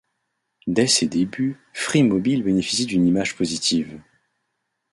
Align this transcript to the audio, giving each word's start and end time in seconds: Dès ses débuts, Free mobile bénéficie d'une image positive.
Dès 0.65 0.87
ses 0.87 1.05
débuts, 1.05 1.59
Free 1.73 2.01
mobile 2.01 2.41
bénéficie 2.41 2.87
d'une 2.87 3.05
image 3.05 3.35
positive. 3.35 4.01